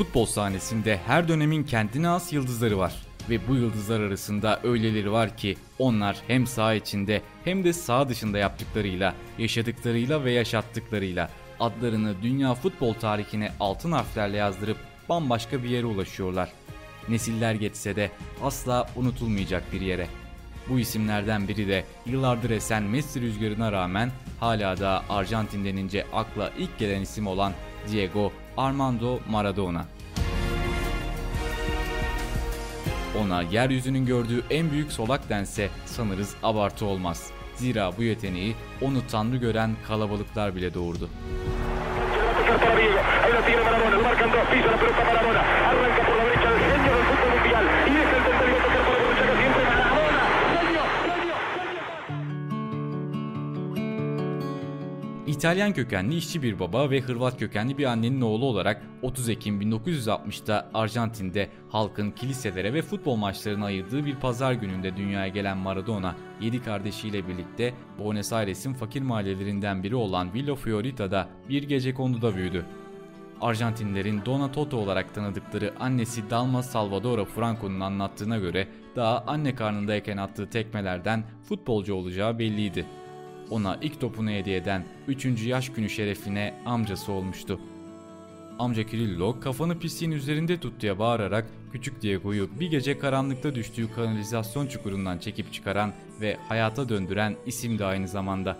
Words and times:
Futbol 0.00 0.26
sahnesinde 0.26 1.00
her 1.06 1.28
dönemin 1.28 1.64
kendine 1.64 2.06
has 2.06 2.32
yıldızları 2.32 2.78
var. 2.78 2.94
Ve 3.30 3.48
bu 3.48 3.54
yıldızlar 3.54 4.00
arasında 4.00 4.60
öyleleri 4.62 5.12
var 5.12 5.36
ki 5.36 5.56
onlar 5.78 6.16
hem 6.26 6.46
saha 6.46 6.74
içinde 6.74 7.22
hem 7.44 7.64
de 7.64 7.72
saha 7.72 8.08
dışında 8.08 8.38
yaptıklarıyla, 8.38 9.14
yaşadıklarıyla 9.38 10.24
ve 10.24 10.32
yaşattıklarıyla 10.32 11.30
adlarını 11.60 12.14
dünya 12.22 12.54
futbol 12.54 12.94
tarihine 12.94 13.52
altın 13.60 13.92
harflerle 13.92 14.36
yazdırıp 14.36 14.76
bambaşka 15.08 15.62
bir 15.62 15.68
yere 15.68 15.86
ulaşıyorlar. 15.86 16.52
Nesiller 17.08 17.54
geçse 17.54 17.96
de 17.96 18.10
asla 18.42 18.90
unutulmayacak 18.96 19.72
bir 19.72 19.80
yere. 19.80 20.06
Bu 20.68 20.78
isimlerden 20.78 21.48
biri 21.48 21.68
de 21.68 21.84
yıllardır 22.06 22.50
esen 22.50 22.82
Messi 22.82 23.20
rüzgarına 23.20 23.72
rağmen 23.72 24.10
hala 24.40 24.80
da 24.80 25.02
Arjantin 25.08 25.64
denince 25.64 26.06
akla 26.12 26.50
ilk 26.58 26.78
gelen 26.78 27.00
isim 27.00 27.26
olan 27.26 27.52
Diego 27.90 28.32
Armando 28.60 29.20
Maradona. 29.30 29.84
Ona 33.20 33.42
yeryüzünün 33.42 34.06
gördüğü 34.06 34.42
en 34.50 34.70
büyük 34.70 34.92
solak 34.92 35.28
dense 35.28 35.68
sanırız 35.86 36.34
abartı 36.42 36.86
olmaz. 36.86 37.30
Zira 37.54 37.92
bu 37.98 38.02
yeteneği 38.02 38.54
onu 38.82 39.06
tanrı 39.10 39.36
gören 39.36 39.70
kalabalıklar 39.88 40.56
bile 40.56 40.74
doğurdu. 40.74 41.08
İtalyan 55.40 55.72
kökenli 55.72 56.16
işçi 56.16 56.42
bir 56.42 56.58
baba 56.58 56.90
ve 56.90 57.00
Hırvat 57.00 57.38
kökenli 57.38 57.78
bir 57.78 57.84
annenin 57.84 58.20
oğlu 58.20 58.44
olarak 58.44 58.82
30 59.02 59.28
Ekim 59.28 59.62
1960'da 59.62 60.70
Arjantin'de 60.74 61.48
halkın 61.68 62.10
kiliselere 62.10 62.74
ve 62.74 62.82
futbol 62.82 63.16
maçlarına 63.16 63.64
ayırdığı 63.64 64.04
bir 64.04 64.14
pazar 64.14 64.52
gününde 64.52 64.96
dünyaya 64.96 65.28
gelen 65.28 65.56
Maradona, 65.56 66.16
7 66.40 66.62
kardeşiyle 66.62 67.28
birlikte 67.28 67.74
Buenos 67.98 68.32
Aires'in 68.32 68.72
fakir 68.74 69.02
mahallelerinden 69.02 69.82
biri 69.82 69.96
olan 69.96 70.34
Villa 70.34 70.54
Fiorita'da 70.54 71.28
bir 71.48 71.62
gece 71.62 71.94
konuda 71.94 72.36
büyüdü. 72.36 72.64
Arjantinlerin 73.40 74.24
Dona 74.26 74.52
Toto 74.52 74.76
olarak 74.76 75.14
tanıdıkları 75.14 75.72
annesi 75.80 76.30
Dalma 76.30 76.62
Salvadora 76.62 77.24
Franco'nun 77.24 77.80
anlattığına 77.80 78.38
göre 78.38 78.68
daha 78.96 79.24
anne 79.26 79.54
karnındayken 79.54 80.16
attığı 80.16 80.50
tekmelerden 80.50 81.24
futbolcu 81.48 81.94
olacağı 81.94 82.38
belliydi 82.38 82.86
ona 83.50 83.78
ilk 83.82 84.00
topunu 84.00 84.30
hediye 84.30 84.56
eden 84.56 84.84
3. 85.08 85.42
yaş 85.46 85.72
günü 85.72 85.90
şerefine 85.90 86.54
amcası 86.66 87.12
olmuştu. 87.12 87.60
Amca 88.58 88.82
Kirillo 88.82 89.40
kafanı 89.40 89.78
pisliğin 89.78 90.12
üzerinde 90.12 90.60
tut 90.60 90.80
diye 90.80 90.98
bağırarak 90.98 91.46
küçük 91.72 92.02
Diego'yu 92.02 92.50
bir 92.60 92.70
gece 92.70 92.98
karanlıkta 92.98 93.54
düştüğü 93.54 93.92
kanalizasyon 93.92 94.66
çukurundan 94.66 95.18
çekip 95.18 95.52
çıkaran 95.52 95.92
ve 96.20 96.36
hayata 96.48 96.88
döndüren 96.88 97.36
isim 97.46 97.78
de 97.78 97.84
aynı 97.84 98.08
zamanda. 98.08 98.56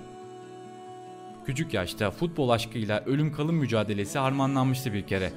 Küçük 1.47 1.75
yaşta 1.75 2.11
futbol 2.11 2.49
aşkıyla 2.49 3.05
ölüm 3.07 3.33
kalım 3.33 3.57
mücadelesi 3.57 4.19
harmanlanmıştı 4.19 4.93
bir 4.93 5.07
kere. 5.07 5.33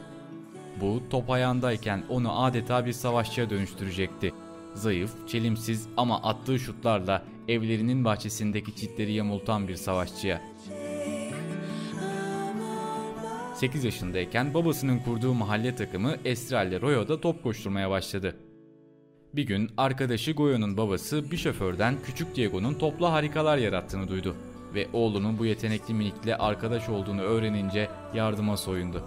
Bu 0.82 1.04
top 1.10 1.30
ayağındayken 1.30 2.04
onu 2.10 2.44
adeta 2.44 2.86
bir 2.86 2.94
savaşçıya 2.94 3.50
dönüştürecekti. 3.50 4.34
Zayıf, 4.74 5.28
çelimsiz 5.28 5.88
ama 5.98 6.24
attığı 6.24 6.60
şutlarla 6.60 7.24
evlerinin 7.48 8.06
bahçesindeki 8.06 8.76
çitleri 8.76 9.14
yamultan 9.14 9.68
bir 9.68 9.76
savaşçıya. 9.76 10.42
8 13.56 13.84
yaşındayken 13.84 14.54
babasının 14.54 15.00
kurduğu 15.00 15.34
mahalle 15.34 15.76
takımı 15.76 16.16
Estrelle 16.26 16.82
Royo'da 16.82 17.22
top 17.22 17.44
koşturmaya 17.44 17.90
başladı. 17.90 18.36
Bir 19.34 19.44
gün 19.44 19.70
arkadaşı 19.78 20.32
Goyo'nun 20.32 20.78
babası 20.78 21.32
bir 21.32 21.38
şoförden 21.38 21.96
küçük 22.06 22.36
Diego'nun 22.36 22.74
topla 22.74 23.12
harikalar 23.12 23.58
yarattığını 23.58 24.08
duydu 24.08 24.36
ve 24.74 24.88
oğlunun 24.94 25.40
bu 25.40 25.46
yetenekli 25.46 25.94
minikle 25.94 26.38
arkadaş 26.38 26.90
olduğunu 26.90 27.22
öğrenince 27.22 27.90
yardıma 28.14 28.58
soyundu. 28.58 29.04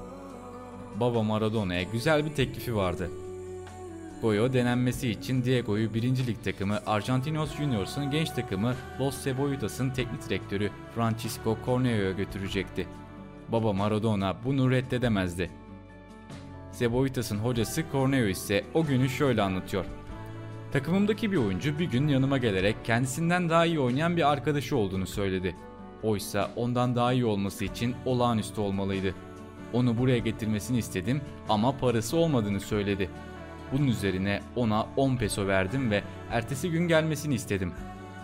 Baba 1.00 1.22
Maradona'ya 1.22 1.82
güzel 1.82 2.24
bir 2.24 2.34
teklifi 2.34 2.76
vardı 2.76 3.10
Goyo 4.22 4.52
denenmesi 4.52 5.10
için 5.10 5.44
Diego'yu 5.44 5.94
1. 5.94 6.02
Lig 6.02 6.44
takımı 6.44 6.78
Argentinos 6.86 7.56
Juniors'un 7.56 8.10
genç 8.10 8.30
takımı 8.30 8.74
Los 9.00 9.24
Cebollitas'ın 9.24 9.90
teknik 9.90 10.28
direktörü 10.28 10.70
Francisco 10.94 11.58
Corneo'ya 11.64 12.12
götürecekti. 12.12 12.86
Baba 13.48 13.72
Maradona 13.72 14.36
bunu 14.44 14.70
reddedemezdi. 14.70 15.50
Cebollitas'ın 16.78 17.38
hocası 17.38 17.84
Corneo 17.92 18.26
ise 18.26 18.64
o 18.74 18.84
günü 18.84 19.08
şöyle 19.08 19.42
anlatıyor. 19.42 19.84
Takımımdaki 20.72 21.32
bir 21.32 21.36
oyuncu 21.36 21.78
bir 21.78 21.90
gün 21.90 22.08
yanıma 22.08 22.38
gelerek 22.38 22.76
kendisinden 22.84 23.48
daha 23.48 23.66
iyi 23.66 23.80
oynayan 23.80 24.16
bir 24.16 24.32
arkadaşı 24.32 24.76
olduğunu 24.76 25.06
söyledi. 25.06 25.56
Oysa 26.02 26.50
ondan 26.56 26.96
daha 26.96 27.12
iyi 27.12 27.24
olması 27.24 27.64
için 27.64 27.94
olağanüstü 28.04 28.60
olmalıydı. 28.60 29.14
Onu 29.72 29.98
buraya 29.98 30.18
getirmesini 30.18 30.78
istedim 30.78 31.20
ama 31.48 31.78
parası 31.78 32.16
olmadığını 32.16 32.60
söyledi. 32.60 33.10
Bunun 33.72 33.86
üzerine 33.86 34.40
ona 34.56 34.86
10 34.96 35.16
peso 35.16 35.46
verdim 35.46 35.90
ve 35.90 36.02
ertesi 36.30 36.70
gün 36.70 36.88
gelmesini 36.88 37.34
istedim. 37.34 37.72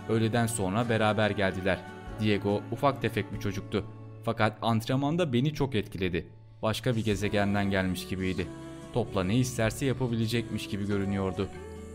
Öğleden 0.09 0.47
sonra 0.47 0.89
beraber 0.89 1.29
geldiler. 1.29 1.79
Diego 2.19 2.61
ufak 2.71 3.01
tefek 3.01 3.33
bir 3.33 3.39
çocuktu. 3.39 3.85
Fakat 4.23 4.57
antrenmanda 4.61 5.33
beni 5.33 5.53
çok 5.53 5.75
etkiledi. 5.75 6.27
Başka 6.61 6.95
bir 6.95 7.05
gezegenden 7.05 7.69
gelmiş 7.69 8.07
gibiydi. 8.07 8.47
Topla 8.93 9.23
ne 9.23 9.35
isterse 9.37 9.85
yapabilecekmiş 9.85 10.67
gibi 10.67 10.87
görünüyordu. 10.87 11.47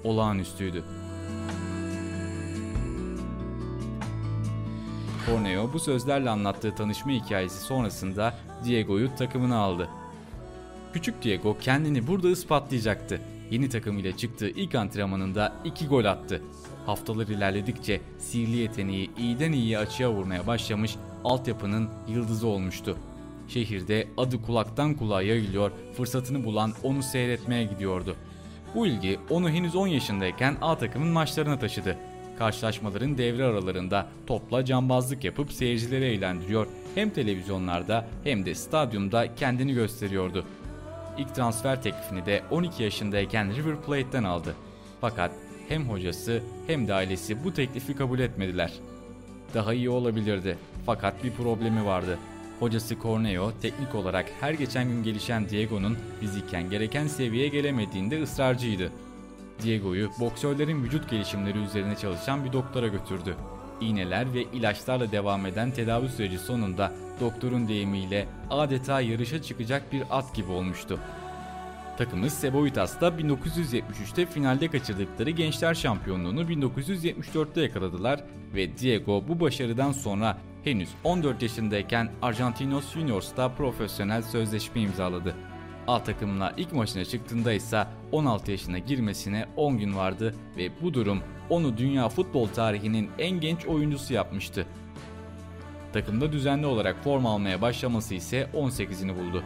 Olağanüstüydü. 0.05 0.85
Corneo 5.27 5.73
bu 5.73 5.81
sözlerle 5.81 6.31
anlattığı 6.31 6.75
tanışma 6.75 7.13
hikayesi 7.13 7.59
sonrasında 7.59 8.35
Diego'yu 8.65 9.17
takımına 9.17 9.57
aldı. 9.57 9.89
Küçük 10.93 11.23
Diego 11.23 11.59
kendini 11.59 12.07
burada 12.07 12.31
ispatlayacaktı. 12.31 13.21
Yeni 13.51 13.69
takım 13.69 13.99
ile 13.99 14.17
çıktığı 14.17 14.49
ilk 14.49 14.75
antrenmanında 14.75 15.53
2 15.65 15.87
gol 15.87 16.05
attı. 16.05 16.43
Haftalar 16.87 17.27
ilerledikçe 17.27 18.01
sihirli 18.19 18.57
yeteneği 18.57 19.11
iyiden 19.19 19.53
iyiye 19.53 19.79
açığa 19.79 20.11
vurmaya 20.13 20.47
başlamış, 20.47 20.97
altyapının 21.25 21.89
yıldızı 22.09 22.47
olmuştu. 22.47 22.97
Şehirde 23.49 24.09
adı 24.17 24.43
kulaktan 24.43 24.95
kulağa 24.95 25.23
yayılıyor, 25.23 25.71
fırsatını 25.97 26.45
bulan 26.45 26.73
onu 26.83 27.03
seyretmeye 27.03 27.65
gidiyordu. 27.65 28.17
Bu 28.75 28.87
ilgi 28.87 29.19
onu 29.31 29.51
henüz 29.51 29.77
10 29.77 29.87
yaşındayken 29.87 30.57
A 30.63 30.79
takımın 30.79 31.09
maçlarına 31.09 31.59
taşıdı. 31.59 31.97
Karşılaşmaların 32.39 33.19
devre 33.19 33.45
aralarında 33.45 34.09
topla 34.27 34.65
cambazlık 34.65 35.25
yapıp 35.25 35.53
seyircileri 35.53 36.05
eğlendiriyor, 36.05 36.67
hem 36.95 37.11
televizyonlarda 37.11 38.09
hem 38.25 38.47
de 38.47 38.55
stadyumda 38.55 39.35
kendini 39.35 39.75
gösteriyordu. 39.75 40.45
İlk 41.19 41.35
transfer 41.35 41.83
teklifini 41.83 42.27
de 42.27 42.43
12 42.51 42.83
yaşındayken 42.83 43.57
River 43.57 43.77
Plate'den 43.77 44.25
aldı. 44.25 44.55
Fakat 45.01 45.31
hem 45.69 45.89
hocası 45.89 46.43
hem 46.67 46.89
de 46.89 46.95
ailesi 46.95 47.45
bu 47.45 47.55
teklifi 47.55 47.97
kabul 47.97 48.19
etmediler. 48.19 48.73
Daha 49.55 49.75
iyi 49.75 49.91
olabilirdi 49.91 50.59
fakat 50.87 51.25
bir 51.25 51.33
problemi 51.33 51.85
vardı. 51.85 52.19
Hocası 52.61 52.97
Corneo 53.03 53.53
teknik 53.63 53.95
olarak 53.95 54.27
her 54.41 54.53
geçen 54.53 54.89
gün 54.89 55.03
gelişen 55.03 55.49
Diego'nun 55.49 55.99
fiziken 56.21 56.71
gereken 56.71 57.07
seviyeye 57.07 57.49
gelemediğinde 57.49 58.23
ısrarcıydı. 58.23 58.93
Diego'yu 59.63 60.11
boksörlerin 60.21 60.85
vücut 60.85 61.11
gelişimleri 61.11 61.59
üzerine 61.59 61.97
çalışan 61.97 62.45
bir 62.45 62.53
doktora 62.53 62.89
götürdü. 62.89 63.37
İğneler 63.81 64.35
ve 64.35 64.43
ilaçlarla 64.43 65.13
devam 65.13 65.47
eden 65.47 65.71
tedavi 65.71 66.09
süreci 66.09 66.39
sonunda 66.39 66.93
doktorun 67.21 67.69
deyimiyle 67.69 68.27
adeta 68.51 69.01
yarışa 69.01 69.43
çıkacak 69.43 69.93
bir 69.93 70.03
at 70.11 70.35
gibi 70.35 70.53
olmuştu. 70.53 70.99
Takımı 71.99 72.31
Seboitas'ta 72.31 73.09
1973'te 73.09 74.27
finalde 74.27 74.69
kaçırdıkları 74.69 75.31
Gençler 75.31 75.75
Şampiyonluğunu 75.75 76.43
1974'te 76.43 77.61
yakaladılar 77.61 78.25
ve 78.55 78.79
Diego 78.79 79.25
bu 79.29 79.41
başarıdan 79.41 79.93
sonra 79.93 80.39
henüz 80.65 80.89
14 81.05 81.43
yaşındayken 81.43 82.11
Argentinos 82.23 82.95
Juniors'ta 82.95 83.49
profesyonel 83.49 84.23
sözleşme 84.23 84.81
imzaladı. 84.81 85.35
A 85.87 86.05
takımla 86.05 86.53
ilk 86.57 86.73
maçına 86.73 87.05
çıktığında 87.05 87.53
ise 87.53 87.87
16 88.13 88.51
yaşına 88.51 88.79
girmesine 88.79 89.47
10 89.57 89.79
gün 89.79 89.97
vardı 89.97 90.35
ve 90.57 90.71
bu 90.83 90.95
durum 90.95 91.23
onu 91.51 91.77
dünya 91.77 92.09
futbol 92.09 92.47
tarihinin 92.47 93.11
en 93.19 93.41
genç 93.41 93.67
oyuncusu 93.67 94.15
yapmıştı. 94.15 94.67
Takımda 95.93 96.33
düzenli 96.33 96.67
olarak 96.67 97.05
form 97.05 97.27
almaya 97.27 97.63
başlaması 97.63 98.15
ise 98.15 98.49
18'ini 98.55 99.17
buldu. 99.17 99.43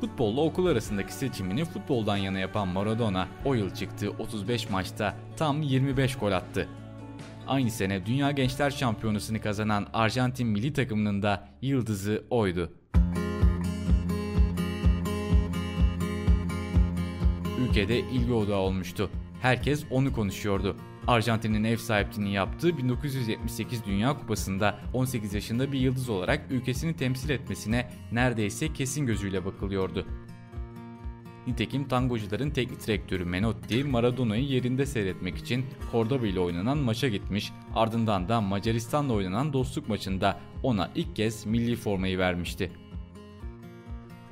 Futbolla 0.00 0.40
okul 0.40 0.66
arasındaki 0.66 1.12
seçimini 1.12 1.64
futboldan 1.64 2.16
yana 2.16 2.38
yapan 2.38 2.68
Maradona 2.68 3.28
o 3.44 3.54
yıl 3.54 3.70
çıktığı 3.70 4.10
35 4.10 4.70
maçta 4.70 5.14
tam 5.36 5.62
25 5.62 6.16
gol 6.16 6.32
attı. 6.32 6.68
Aynı 7.46 7.70
sene 7.70 8.06
Dünya 8.06 8.30
Gençler 8.30 8.70
Şampiyonası'nı 8.70 9.40
kazanan 9.40 9.86
Arjantin 9.92 10.46
milli 10.46 10.72
takımının 10.72 11.22
da 11.22 11.48
yıldızı 11.62 12.24
oydu. 12.30 12.72
ülkede 17.68 17.98
ilgi 17.98 18.32
odağı 18.32 18.58
olmuştu. 18.58 19.10
Herkes 19.42 19.84
onu 19.90 20.12
konuşuyordu. 20.12 20.76
Arjantin'in 21.08 21.64
ev 21.64 21.76
sahipliğini 21.76 22.32
yaptığı 22.32 22.78
1978 22.78 23.84
Dünya 23.84 24.18
Kupası'nda 24.18 24.78
18 24.94 25.34
yaşında 25.34 25.72
bir 25.72 25.80
yıldız 25.80 26.08
olarak 26.08 26.46
ülkesini 26.50 26.96
temsil 26.96 27.30
etmesine 27.30 27.90
neredeyse 28.12 28.72
kesin 28.72 29.06
gözüyle 29.06 29.44
bakılıyordu. 29.44 30.06
Nitekim 31.46 31.88
tangocuların 31.88 32.50
teknik 32.50 32.86
direktörü 32.86 33.24
Menotti 33.24 33.84
Maradona'yı 33.84 34.44
yerinde 34.44 34.86
seyretmek 34.86 35.38
için 35.38 35.66
Cordoba 35.92 36.26
ile 36.26 36.40
oynanan 36.40 36.78
maça 36.78 37.08
gitmiş 37.08 37.52
ardından 37.74 38.28
da 38.28 38.40
Macaristan'la 38.40 39.12
oynanan 39.12 39.52
dostluk 39.52 39.88
maçında 39.88 40.40
ona 40.62 40.90
ilk 40.94 41.16
kez 41.16 41.46
milli 41.46 41.76
formayı 41.76 42.18
vermişti. 42.18 42.72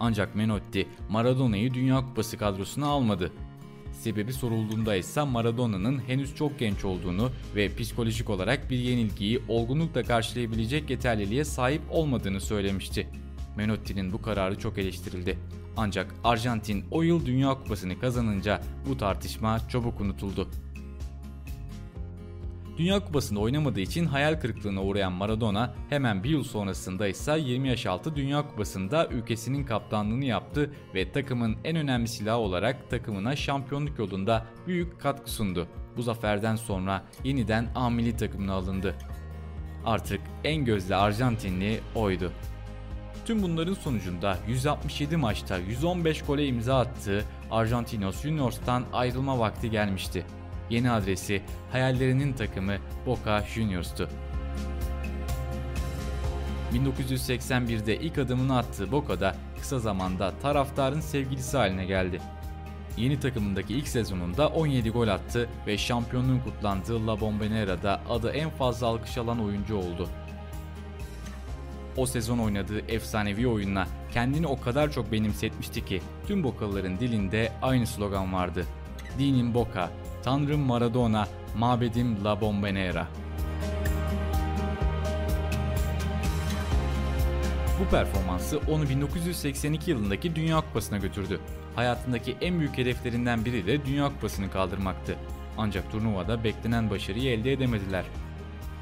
Ancak 0.00 0.34
Menotti 0.34 0.88
Maradona'yı 1.10 1.74
Dünya 1.74 1.96
Kupası 1.96 2.38
kadrosuna 2.38 2.86
almadı. 2.86 3.32
Sebebi 3.96 4.32
sorulduğunda 4.32 4.96
ise 4.96 5.22
Maradona'nın 5.22 5.98
henüz 5.98 6.34
çok 6.34 6.58
genç 6.58 6.84
olduğunu 6.84 7.30
ve 7.56 7.76
psikolojik 7.76 8.30
olarak 8.30 8.70
bir 8.70 8.78
yenilgiyi 8.78 9.42
olgunlukla 9.48 10.02
karşılayabilecek 10.02 10.90
yeterliliğe 10.90 11.44
sahip 11.44 11.82
olmadığını 11.90 12.40
söylemişti. 12.40 13.08
Menotti'nin 13.56 14.12
bu 14.12 14.22
kararı 14.22 14.58
çok 14.58 14.78
eleştirildi. 14.78 15.38
Ancak 15.76 16.14
Arjantin 16.24 16.84
o 16.90 17.02
yıl 17.02 17.26
Dünya 17.26 17.54
Kupası'nı 17.54 18.00
kazanınca 18.00 18.60
bu 18.88 18.96
tartışma 18.96 19.68
çabuk 19.68 20.00
unutuldu. 20.00 20.48
Dünya 22.78 23.04
Kupası'nda 23.04 23.40
oynamadığı 23.40 23.80
için 23.80 24.06
hayal 24.06 24.40
kırıklığına 24.40 24.82
uğrayan 24.82 25.12
Maradona 25.12 25.74
hemen 25.88 26.24
bir 26.24 26.30
yıl 26.30 26.44
sonrasında 26.44 27.08
ise 27.08 27.38
20 27.38 27.68
yaş 27.68 27.86
altı 27.86 28.16
Dünya 28.16 28.48
Kupası'nda 28.48 29.06
ülkesinin 29.06 29.64
kaptanlığını 29.64 30.24
yaptı 30.24 30.70
ve 30.94 31.12
takımın 31.12 31.56
en 31.64 31.76
önemli 31.76 32.08
silahı 32.08 32.38
olarak 32.38 32.90
takımına 32.90 33.36
şampiyonluk 33.36 33.98
yolunda 33.98 34.46
büyük 34.66 35.00
katkı 35.00 35.30
sundu. 35.30 35.68
Bu 35.96 36.02
zaferden 36.02 36.56
sonra 36.56 37.04
yeniden 37.24 37.68
A 37.74 37.90
milli 37.90 38.16
takımına 38.16 38.52
alındı. 38.52 38.94
Artık 39.84 40.20
en 40.44 40.64
gözde 40.64 40.96
Arjantinli 40.96 41.80
oydu. 41.94 42.32
Tüm 43.26 43.42
bunların 43.42 43.74
sonucunda 43.74 44.38
167 44.48 45.16
maçta 45.16 45.58
115 45.58 46.22
gole 46.22 46.46
imza 46.46 46.78
attığı 46.78 47.24
Argentinos 47.50 48.22
Juniors'tan 48.22 48.84
ayrılma 48.92 49.38
vakti 49.38 49.70
gelmişti. 49.70 50.24
Yeni 50.70 50.90
adresi 50.90 51.42
hayallerinin 51.72 52.32
takımı 52.32 52.76
Boca 53.06 53.42
Juniors'tu. 53.42 54.08
1981'de 56.72 57.96
ilk 57.96 58.18
adımını 58.18 58.58
attığı 58.58 58.92
Boca'da 58.92 59.34
kısa 59.60 59.78
zamanda 59.78 60.32
taraftarın 60.42 61.00
sevgilisi 61.00 61.56
haline 61.56 61.86
geldi. 61.86 62.20
Yeni 62.96 63.20
takımındaki 63.20 63.74
ilk 63.74 63.88
sezonunda 63.88 64.48
17 64.48 64.90
gol 64.90 65.08
attı 65.08 65.48
ve 65.66 65.78
şampiyonluğun 65.78 66.38
kutlandığı 66.38 67.06
La 67.06 67.20
Bombonera'da 67.20 68.00
adı 68.08 68.30
en 68.30 68.50
fazla 68.50 68.86
alkış 68.86 69.18
alan 69.18 69.44
oyuncu 69.44 69.76
oldu. 69.76 70.08
O 71.96 72.06
sezon 72.06 72.38
oynadığı 72.38 72.78
efsanevi 72.78 73.48
oyunla 73.48 73.88
kendini 74.12 74.46
o 74.46 74.60
kadar 74.60 74.92
çok 74.92 75.12
benimsetmişti 75.12 75.84
ki 75.84 76.02
tüm 76.26 76.44
Bokalıların 76.44 76.98
dilinde 76.98 77.52
aynı 77.62 77.86
slogan 77.86 78.32
vardı. 78.32 78.66
Dinim 79.18 79.54
Boca, 79.54 79.90
Tanrım 80.26 80.60
Maradona, 80.60 81.28
Mabedim 81.56 82.24
La 82.24 82.40
Bombonera. 82.40 83.08
Bu 87.80 87.90
performansı 87.90 88.60
onu 88.70 88.88
1982 88.88 89.90
yılındaki 89.90 90.36
Dünya 90.36 90.60
Kupası'na 90.60 90.98
götürdü. 90.98 91.40
Hayatındaki 91.76 92.36
en 92.40 92.58
büyük 92.58 92.78
hedeflerinden 92.78 93.44
biri 93.44 93.66
de 93.66 93.86
Dünya 93.86 94.08
Kupası'nı 94.08 94.50
kaldırmaktı. 94.50 95.16
Ancak 95.58 95.92
turnuvada 95.92 96.44
beklenen 96.44 96.90
başarıyı 96.90 97.30
elde 97.30 97.52
edemediler. 97.52 98.04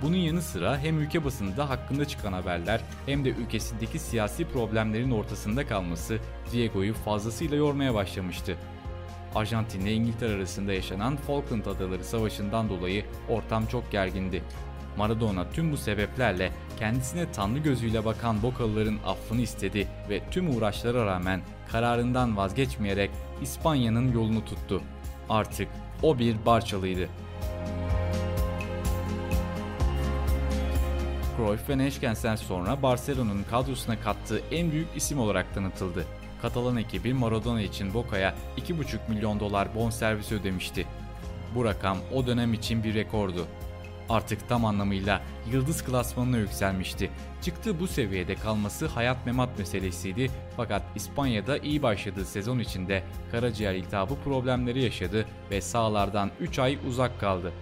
Bunun 0.02 0.16
yanı 0.16 0.42
sıra 0.42 0.78
hem 0.78 1.00
ülke 1.00 1.24
basında 1.24 1.70
hakkında 1.70 2.04
çıkan 2.04 2.32
haberler 2.32 2.80
hem 3.06 3.24
de 3.24 3.28
ülkesindeki 3.28 3.98
siyasi 3.98 4.44
problemlerin 4.44 5.10
ortasında 5.10 5.66
kalması 5.66 6.18
Diego'yu 6.52 6.94
fazlasıyla 6.94 7.56
yormaya 7.56 7.94
başlamıştı. 7.94 8.56
Arjantin 9.34 9.80
ile 9.80 9.92
İngiltere 9.92 10.34
arasında 10.34 10.72
yaşanan 10.72 11.16
Falkland 11.16 11.66
Adaları 11.66 12.04
Savaşı'ndan 12.04 12.68
dolayı 12.68 13.04
ortam 13.28 13.66
çok 13.66 13.92
gergindi. 13.92 14.42
Maradona 14.96 15.50
tüm 15.50 15.72
bu 15.72 15.76
sebeplerle 15.76 16.52
kendisine 16.78 17.32
tanrı 17.32 17.58
gözüyle 17.58 18.04
bakan 18.04 18.42
Bokalıların 18.42 18.98
affını 19.06 19.40
istedi 19.40 19.88
ve 20.10 20.20
tüm 20.30 20.56
uğraşlara 20.56 21.06
rağmen 21.06 21.40
kararından 21.72 22.36
vazgeçmeyerek 22.36 23.10
İspanya'nın 23.42 24.12
yolunu 24.12 24.44
tuttu. 24.44 24.82
Artık 25.28 25.68
o 26.02 26.18
bir 26.18 26.46
Barçalıydı. 26.46 27.08
Cruyff 31.36 31.68
ve 31.68 31.78
Neşkens'ten 31.78 32.36
sonra 32.36 32.82
Barcelona'nın 32.82 33.44
kadrosuna 33.50 34.00
kattığı 34.00 34.40
en 34.52 34.72
büyük 34.72 34.88
isim 34.96 35.18
olarak 35.18 35.54
tanıtıldı. 35.54 36.06
Katalan 36.42 36.76
ekibi 36.76 37.14
Maradona 37.14 37.60
için 37.60 37.94
Boca'ya 37.94 38.34
2,5 38.56 38.98
milyon 39.08 39.40
dolar 39.40 39.74
bonservis 39.74 40.32
ödemişti. 40.32 40.86
Bu 41.54 41.64
rakam 41.64 41.98
o 42.14 42.26
dönem 42.26 42.54
için 42.54 42.84
bir 42.84 42.94
rekordu. 42.94 43.46
Artık 44.08 44.48
tam 44.48 44.64
anlamıyla 44.64 45.22
yıldız 45.52 45.84
klasmanına 45.84 46.36
yükselmişti. 46.36 47.10
Çıktığı 47.42 47.80
bu 47.80 47.86
seviyede 47.86 48.34
kalması 48.34 48.86
hayat 48.86 49.26
memat 49.26 49.58
meselesiydi 49.58 50.30
fakat 50.56 50.82
İspanya'da 50.94 51.58
iyi 51.58 51.82
başladığı 51.82 52.24
sezon 52.24 52.58
içinde 52.58 53.02
karaciğer 53.30 53.74
iltihabı 53.74 54.14
problemleri 54.24 54.82
yaşadı 54.82 55.26
ve 55.50 55.60
sahalardan 55.60 56.30
3 56.40 56.58
ay 56.58 56.78
uzak 56.88 57.20
kaldı. 57.20 57.52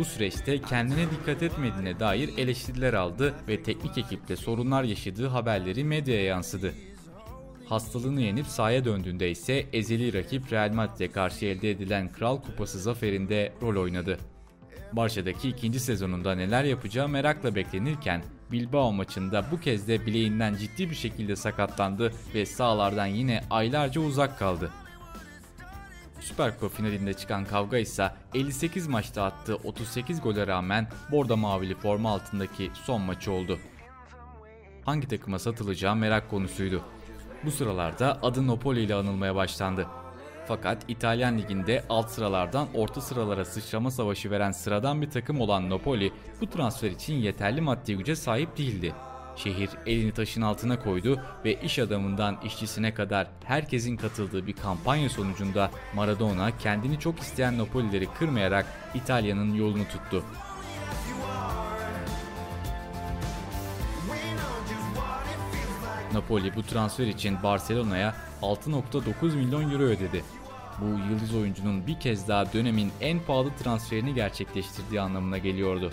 Bu 0.00 0.04
süreçte 0.04 0.62
kendine 0.62 1.10
dikkat 1.10 1.42
etmediğine 1.42 2.00
dair 2.00 2.38
eleştiriler 2.38 2.94
aldı 2.94 3.34
ve 3.48 3.62
teknik 3.62 3.98
ekiple 3.98 4.36
sorunlar 4.36 4.84
yaşadığı 4.84 5.26
haberleri 5.26 5.84
medyaya 5.84 6.24
yansıdı. 6.24 6.74
Hastalığını 7.66 8.20
yenip 8.20 8.46
sahaya 8.46 8.84
döndüğünde 8.84 9.30
ise 9.30 9.66
ezeli 9.72 10.14
rakip 10.14 10.52
Real 10.52 10.72
Madrid'e 10.72 11.10
karşı 11.10 11.46
elde 11.46 11.70
edilen 11.70 12.12
Kral 12.12 12.40
Kupası 12.42 12.80
zaferinde 12.80 13.52
rol 13.62 13.82
oynadı. 13.82 14.18
Barça'daki 14.92 15.48
ikinci 15.48 15.80
sezonunda 15.80 16.34
neler 16.34 16.64
yapacağı 16.64 17.08
merakla 17.08 17.54
beklenirken 17.54 18.22
Bilbao 18.52 18.92
maçında 18.92 19.44
bu 19.50 19.60
kez 19.60 19.88
de 19.88 20.06
bileğinden 20.06 20.54
ciddi 20.54 20.90
bir 20.90 20.96
şekilde 20.96 21.36
sakatlandı 21.36 22.12
ve 22.34 22.46
sahalardan 22.46 23.06
yine 23.06 23.40
aylarca 23.50 24.00
uzak 24.00 24.38
kaldı. 24.38 24.70
Süper 26.20 26.54
Kupa 26.54 26.68
finalinde 26.68 27.14
çıkan 27.14 27.44
kavga 27.44 27.78
ise 27.78 28.12
58 28.34 28.88
maçta 28.88 29.24
attığı 29.24 29.54
38 29.56 30.20
gole 30.20 30.46
rağmen 30.46 30.88
Borda 31.10 31.36
Mavili 31.36 31.74
forma 31.74 32.10
altındaki 32.10 32.70
son 32.84 33.00
maçı 33.00 33.32
oldu. 33.32 33.58
Hangi 34.84 35.08
takıma 35.08 35.38
satılacağı 35.38 35.96
merak 35.96 36.30
konusuydu. 36.30 36.82
Bu 37.44 37.50
sıralarda 37.50 38.18
adı 38.22 38.46
Napoli 38.46 38.80
ile 38.80 38.94
anılmaya 38.94 39.34
başlandı. 39.34 39.86
Fakat 40.48 40.84
İtalyan 40.88 41.38
liginde 41.38 41.84
alt 41.88 42.10
sıralardan 42.10 42.68
orta 42.74 43.00
sıralara 43.00 43.44
sıçrama 43.44 43.90
savaşı 43.90 44.30
veren 44.30 44.50
sıradan 44.50 45.02
bir 45.02 45.10
takım 45.10 45.40
olan 45.40 45.70
Napoli 45.70 46.12
bu 46.40 46.46
transfer 46.46 46.90
için 46.90 47.14
yeterli 47.14 47.60
maddi 47.60 47.96
güce 47.96 48.16
sahip 48.16 48.58
değildi. 48.58 48.94
Şehir 49.36 49.70
elini 49.86 50.12
taşın 50.12 50.42
altına 50.42 50.78
koydu 50.82 51.20
ve 51.44 51.60
iş 51.60 51.78
adamından 51.78 52.38
işçisine 52.44 52.94
kadar 52.94 53.26
herkesin 53.44 53.96
katıldığı 53.96 54.46
bir 54.46 54.52
kampanya 54.52 55.08
sonucunda 55.08 55.70
Maradona 55.94 56.58
kendini 56.58 57.00
çok 57.00 57.18
isteyen 57.18 57.58
Napolileri 57.58 58.06
kırmayarak 58.06 58.66
İtalya'nın 58.94 59.54
yolunu 59.54 59.84
tuttu. 59.84 60.24
Napoli 66.12 66.56
bu 66.56 66.62
transfer 66.62 67.06
için 67.06 67.42
Barcelona'ya 67.42 68.14
6.9 68.42 69.36
milyon 69.36 69.70
euro 69.70 69.82
ödedi. 69.82 70.24
Bu 70.80 71.12
yıldız 71.12 71.34
oyuncunun 71.34 71.86
bir 71.86 72.00
kez 72.00 72.28
daha 72.28 72.52
dönemin 72.52 72.92
en 73.00 73.20
pahalı 73.20 73.50
transferini 73.62 74.14
gerçekleştirdiği 74.14 75.00
anlamına 75.00 75.38
geliyordu. 75.38 75.92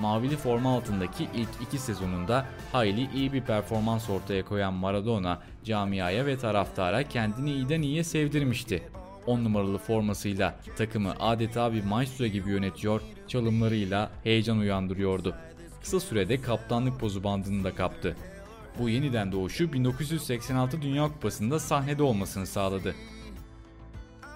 Mavili 0.00 0.36
forma 0.36 0.76
altındaki 0.76 1.28
ilk 1.34 1.48
iki 1.62 1.78
sezonunda 1.78 2.46
hayli 2.72 3.08
iyi 3.14 3.32
bir 3.32 3.40
performans 3.40 4.10
ortaya 4.10 4.44
koyan 4.44 4.74
Maradona 4.74 5.42
camiaya 5.64 6.26
ve 6.26 6.38
taraftara 6.38 7.02
kendini 7.02 7.52
iyiden 7.52 7.82
iyiye 7.82 8.04
sevdirmişti. 8.04 8.82
10 9.26 9.44
numaralı 9.44 9.78
formasıyla 9.78 10.56
takımı 10.78 11.14
adeta 11.20 11.72
bir 11.72 11.84
maestro 11.84 12.26
gibi 12.26 12.50
yönetiyor, 12.50 13.00
çalımlarıyla 13.28 14.10
heyecan 14.24 14.58
uyandırıyordu. 14.58 15.34
Kısa 15.80 16.00
sürede 16.00 16.40
kaptanlık 16.40 17.00
pozu 17.00 17.24
bandını 17.24 17.64
da 17.64 17.74
kaptı. 17.74 18.16
Bu 18.78 18.88
yeniden 18.88 19.32
doğuşu 19.32 19.72
1986 19.72 20.82
Dünya 20.82 21.08
Kupası'nda 21.08 21.58
sahnede 21.58 22.02
olmasını 22.02 22.46
sağladı. 22.46 22.94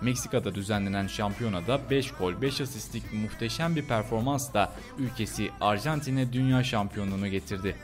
Meksika'da 0.00 0.54
düzenlenen 0.54 1.06
şampiyonada 1.06 1.80
5 1.90 2.12
gol 2.12 2.42
5 2.42 2.60
asistlik 2.60 3.12
muhteşem 3.12 3.76
bir 3.76 3.84
performansla 3.84 4.72
ülkesi 4.98 5.50
Arjantin'e 5.60 6.32
dünya 6.32 6.64
şampiyonluğunu 6.64 7.28
getirdi. 7.28 7.76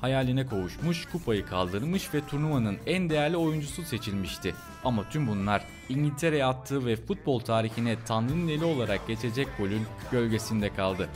Hayaline 0.00 0.46
kavuşmuş, 0.46 1.06
kupayı 1.06 1.46
kaldırmış 1.46 2.14
ve 2.14 2.26
turnuvanın 2.26 2.78
en 2.86 3.10
değerli 3.10 3.36
oyuncusu 3.36 3.82
seçilmişti. 3.82 4.54
Ama 4.84 5.08
tüm 5.08 5.28
bunlar 5.28 5.64
İngiltere'ye 5.88 6.44
attığı 6.44 6.86
ve 6.86 6.96
futbol 6.96 7.40
tarihine 7.40 7.96
Tanrı'nın 8.06 8.48
eli 8.48 8.64
olarak 8.64 9.06
geçecek 9.06 9.48
golün 9.58 9.82
gölgesinde 10.10 10.74
kaldı. 10.74 11.08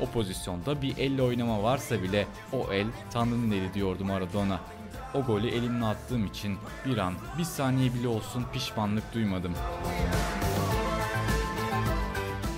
O 0.00 0.06
pozisyonda 0.06 0.82
bir 0.82 0.96
elle 0.98 1.22
oynama 1.22 1.62
varsa 1.62 2.02
bile 2.02 2.26
o 2.52 2.72
el 2.72 2.86
Tanrı'nın 3.10 3.50
eli 3.50 3.74
diyordu 3.74 4.04
Maradona. 4.04 4.60
O 5.16 5.22
golü 5.22 5.48
elimle 5.48 5.84
attığım 5.84 6.26
için 6.26 6.58
bir 6.86 6.98
an, 6.98 7.14
bir 7.38 7.44
saniye 7.44 7.94
bile 7.94 8.08
olsun 8.08 8.44
pişmanlık 8.52 9.14
duymadım. 9.14 9.52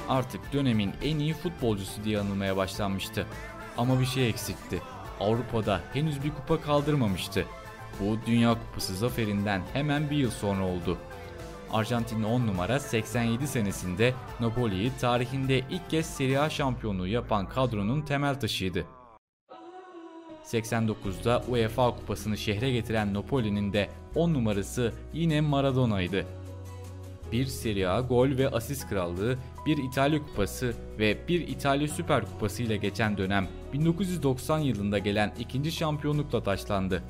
Artık 0.08 0.52
dönemin 0.52 0.92
en 1.02 1.18
iyi 1.18 1.34
futbolcusu 1.34 2.04
diye 2.04 2.20
anılmaya 2.20 2.56
başlanmıştı. 2.56 3.26
Ama 3.76 4.00
bir 4.00 4.06
şey 4.06 4.28
eksikti. 4.28 4.82
Avrupa'da 5.20 5.80
henüz 5.92 6.24
bir 6.24 6.30
kupa 6.30 6.60
kaldırmamıştı. 6.60 7.44
Bu 8.00 8.18
Dünya 8.26 8.54
Kupası 8.54 8.96
zaferinden 8.96 9.62
hemen 9.72 10.10
bir 10.10 10.16
yıl 10.16 10.30
sonra 10.30 10.64
oldu. 10.64 10.98
Arjantinli 11.72 12.26
10 12.26 12.46
numara 12.46 12.80
87 12.80 13.46
senesinde 13.46 14.14
Napoli'yi 14.40 14.92
tarihinde 15.00 15.58
ilk 15.58 15.90
kez 15.90 16.06
Serie 16.06 16.38
A 16.38 16.50
şampiyonluğu 16.50 17.06
yapan 17.06 17.48
kadronun 17.48 18.02
temel 18.02 18.40
taşıydı. 18.40 18.97
89'da 20.52 21.42
UEFA 21.48 21.96
kupasını 21.96 22.36
şehre 22.38 22.70
getiren 22.70 23.14
Napoli'nin 23.14 23.72
de 23.72 23.88
10 24.14 24.34
numarası 24.34 24.92
yine 25.12 25.40
Maradona'ydı. 25.40 26.26
Bir 27.32 27.46
Serie 27.46 27.86
A 27.86 28.00
gol 28.00 28.28
ve 28.28 28.48
asist 28.48 28.88
krallığı, 28.88 29.38
bir 29.66 29.78
İtalya 29.78 30.18
kupası 30.18 30.74
ve 30.98 31.18
bir 31.28 31.48
İtalya 31.48 31.88
Süper 31.88 32.24
Kupası 32.24 32.62
ile 32.62 32.76
geçen 32.76 33.18
dönem 33.18 33.48
1990 33.72 34.58
yılında 34.58 34.98
gelen 34.98 35.34
ikinci 35.38 35.72
şampiyonlukla 35.72 36.42
taşlandı. 36.42 37.02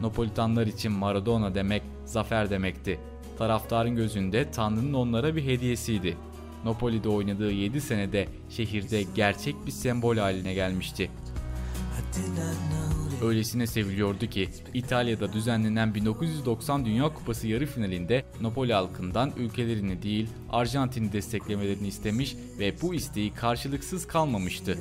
Napolitanlar 0.00 0.66
için 0.66 0.92
Maradona 0.92 1.54
demek 1.54 1.82
zafer 2.04 2.50
demekti. 2.50 3.00
Taraftarın 3.38 3.96
gözünde 3.96 4.50
Tanrı'nın 4.50 4.92
onlara 4.92 5.36
bir 5.36 5.44
hediyesiydi. 5.44 6.16
Napoli'de 6.64 7.08
oynadığı 7.08 7.52
7 7.52 7.80
senede 7.80 8.28
şehirde 8.50 9.02
gerçek 9.14 9.66
bir 9.66 9.70
sembol 9.70 10.16
haline 10.16 10.54
gelmişti. 10.54 11.10
Öylesine 13.22 13.66
seviliyordu 13.66 14.26
ki 14.26 14.48
İtalya'da 14.74 15.32
düzenlenen 15.32 15.94
1990 15.94 16.84
Dünya 16.84 17.14
Kupası 17.14 17.46
yarı 17.46 17.66
finalinde 17.66 18.24
Napoli 18.40 18.72
halkından 18.72 19.32
ülkelerini 19.36 20.02
değil 20.02 20.28
Arjantin'i 20.50 21.12
desteklemelerini 21.12 21.88
istemiş 21.88 22.36
ve 22.58 22.74
bu 22.82 22.94
isteği 22.94 23.34
karşılıksız 23.34 24.06
kalmamıştı. 24.06 24.78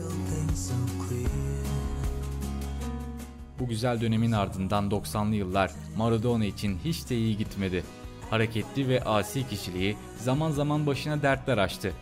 Bu 3.59 3.67
güzel 3.67 4.01
dönemin 4.01 4.31
ardından 4.31 4.89
90'lı 4.89 5.35
yıllar 5.35 5.71
Maradona 5.97 6.45
için 6.45 6.79
hiç 6.85 7.09
de 7.09 7.17
iyi 7.17 7.37
gitmedi. 7.37 7.83
Hareketli 8.29 8.87
ve 8.87 9.03
asi 9.03 9.47
kişiliği 9.49 9.97
zaman 10.17 10.51
zaman 10.51 10.87
başına 10.87 11.21
dertler 11.21 11.57
açtı. 11.57 11.93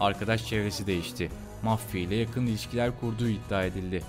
Arkadaş 0.00 0.46
çevresi 0.46 0.86
değişti. 0.86 1.30
Mafya 1.62 2.00
ile 2.00 2.14
yakın 2.14 2.46
ilişkiler 2.46 3.00
kurduğu 3.00 3.28
iddia 3.28 3.64
edildi. 3.64 4.02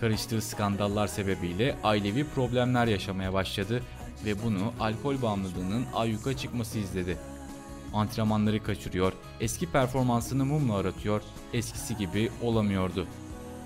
Karıştığı 0.00 0.42
skandallar 0.42 1.06
sebebiyle 1.06 1.76
ailevi 1.84 2.24
problemler 2.24 2.86
yaşamaya 2.86 3.32
başladı 3.32 3.82
ve 4.24 4.42
bunu 4.42 4.72
alkol 4.80 5.22
bağımlılığının 5.22 5.84
ayyuka 5.94 6.36
çıkması 6.36 6.78
izledi. 6.78 7.18
Antrenmanları 7.94 8.62
kaçırıyor, 8.62 9.12
eski 9.40 9.72
performansını 9.72 10.44
mumla 10.44 10.76
aratıyor, 10.76 11.22
eskisi 11.52 11.96
gibi 11.96 12.30
olamıyordu. 12.42 13.06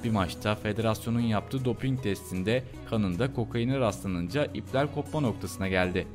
Bir 0.04 0.10
maçta 0.10 0.54
federasyonun 0.54 1.20
yaptığı 1.20 1.64
doping 1.64 2.02
testinde 2.02 2.64
kanında 2.90 3.34
kokaine 3.34 3.80
rastlanınca 3.80 4.44
ipler 4.44 4.94
kopma 4.94 5.20
noktasına 5.20 5.68
geldi. 5.68 6.06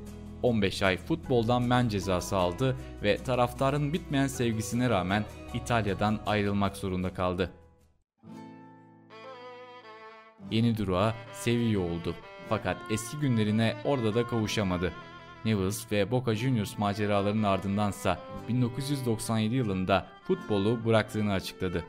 15 0.43 0.83
ay 0.83 0.97
futboldan 0.97 1.63
men 1.63 1.89
cezası 1.89 2.37
aldı 2.37 2.75
ve 3.03 3.17
taraftarın 3.17 3.93
bitmeyen 3.93 4.27
sevgisine 4.27 4.89
rağmen 4.89 5.25
İtalya'dan 5.53 6.19
ayrılmak 6.25 6.77
zorunda 6.77 7.13
kaldı. 7.13 7.51
Yeni 10.51 10.77
durağı 10.77 11.13
Sevilla 11.33 11.79
oldu. 11.79 12.15
Fakat 12.49 12.77
eski 12.89 13.17
günlerine 13.17 13.75
orada 13.85 14.15
da 14.15 14.27
kavuşamadı. 14.27 14.93
Newell's 15.45 15.91
ve 15.91 16.11
Boca 16.11 16.35
Juniors 16.35 16.77
maceralarının 16.77 17.43
ardındansa 17.43 18.19
1997 18.49 19.55
yılında 19.55 20.07
futbolu 20.23 20.85
bıraktığını 20.85 21.33
açıkladı. 21.33 21.85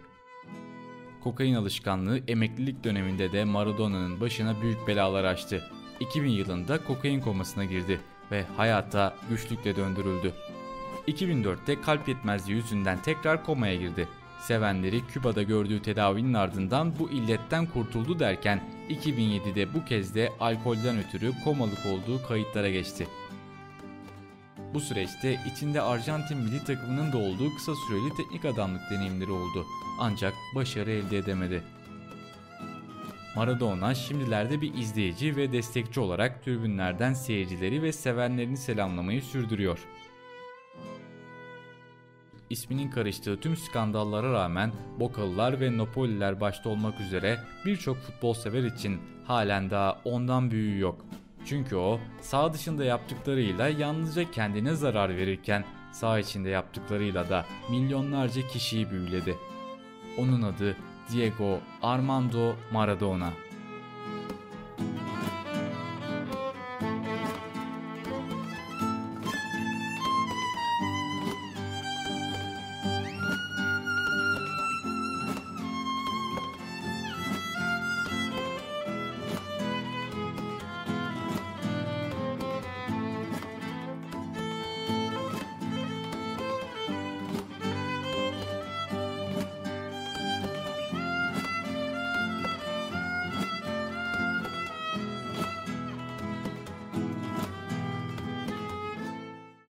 Kokain 1.25 1.55
alışkanlığı 1.55 2.21
emeklilik 2.29 2.85
döneminde 2.85 3.33
de 3.33 3.45
Maradona'nın 3.45 4.21
başına 4.21 4.63
büyük 4.63 4.89
belalar 4.89 5.25
açtı. 5.25 5.63
2000 6.01 6.31
yılında 6.31 6.85
kokain 6.85 7.21
komasına 7.21 7.65
girdi 7.65 8.01
ve 8.31 8.45
hayata 8.57 9.15
güçlükle 9.31 9.77
döndürüldü. 9.77 10.33
2004'te 11.09 11.81
kalp 11.81 12.09
yetmezliği 12.09 12.57
yüzünden 12.57 13.03
tekrar 13.03 13.45
komaya 13.45 13.77
girdi. 13.77 14.09
Sevenleri 14.41 15.07
Küba'da 15.07 15.43
gördüğü 15.43 15.83
tedavinin 15.83 16.35
ardından 16.35 16.99
bu 16.99 17.11
illetten 17.11 17.67
kurtuldu 17.67 18.19
derken 18.19 18.63
2007'de 18.91 19.75
bu 19.75 19.85
kez 19.85 20.15
de 20.15 20.33
alkolden 20.41 20.99
ötürü 20.99 21.33
komalık 21.45 21.87
olduğu 21.87 22.27
kayıtlara 22.29 22.71
geçti. 22.71 23.07
Bu 24.75 24.81
süreçte 24.81 25.41
içinde 25.53 25.83
Arjantin 25.83 26.39
milli 26.39 26.65
takımının 26.65 27.13
da 27.13 27.19
olduğu 27.19 27.55
kısa 27.55 27.73
süreli 27.75 28.17
teknik 28.17 28.45
adamlık 28.45 28.91
deneyimleri 28.91 29.31
oldu. 29.31 29.67
Ancak 30.01 30.35
başarı 30.55 30.91
elde 30.91 31.19
edemedi. 31.19 31.63
Maradona 33.37 33.95
şimdilerde 33.95 34.61
bir 34.61 34.75
izleyici 34.75 35.37
ve 35.37 35.53
destekçi 35.53 36.01
olarak 36.01 36.45
tribünlerden 36.45 37.15
seyircileri 37.15 37.83
ve 37.83 37.93
sevenlerini 37.93 38.57
selamlamayı 38.57 39.23
sürdürüyor. 39.23 39.79
İsminin 42.53 42.91
karıştığı 42.91 43.41
tüm 43.41 43.57
skandallara 43.57 44.33
rağmen 44.33 44.73
Bokalılar 45.01 45.61
ve 45.61 45.79
Napoliler 45.79 46.41
başta 46.41 46.69
olmak 46.69 47.01
üzere 47.01 47.41
birçok 47.65 47.97
futbol 47.97 48.35
sever 48.35 48.63
için 48.63 49.01
halen 49.25 49.71
daha 49.71 50.01
ondan 50.05 50.51
büyüğü 50.51 50.79
yok. 50.79 51.05
Çünkü 51.45 51.77
o 51.77 52.01
sağ 52.21 52.53
dışında 52.53 52.85
yaptıklarıyla 52.85 53.69
yalnızca 53.69 54.31
kendine 54.31 54.75
zarar 54.75 55.17
verirken 55.17 55.65
sağ 55.93 56.19
içinde 56.19 56.49
yaptıklarıyla 56.49 57.29
da 57.29 57.45
milyonlarca 57.71 58.49
kişiyi 58.49 58.91
büyüledi. 58.91 59.37
Onun 60.19 60.43
adı 60.43 60.77
Diego 61.13 61.59
Armando 61.83 62.55
Maradona. 62.73 63.31